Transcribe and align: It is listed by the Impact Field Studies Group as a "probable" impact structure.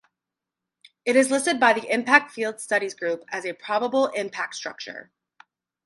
It 1.05 1.15
is 1.15 1.29
listed 1.29 1.59
by 1.59 1.73
the 1.73 1.87
Impact 1.93 2.31
Field 2.31 2.59
Studies 2.59 2.95
Group 2.95 3.23
as 3.27 3.45
a 3.45 3.53
"probable" 3.53 4.07
impact 4.07 4.55
structure. 4.55 5.11